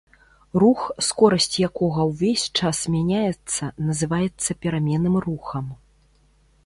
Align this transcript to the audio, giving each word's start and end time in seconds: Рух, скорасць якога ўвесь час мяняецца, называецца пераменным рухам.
Рух, 0.61 0.79
скорасць 1.07 1.57
якога 1.69 2.05
ўвесь 2.11 2.45
час 2.61 2.77
мяняецца, 2.95 3.71
называецца 3.91 4.59
пераменным 4.65 5.15
рухам. 5.27 5.65